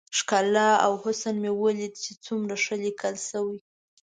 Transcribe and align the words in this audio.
ښکلا 0.17 0.69
او 0.85 0.93
حسن 1.03 1.35
مې 1.43 1.51
وليد 1.61 1.93
چې 2.03 2.11
څومره 2.25 2.55
ښه 2.63 2.75
ليکل 2.83 3.15
شوي. 3.29 3.59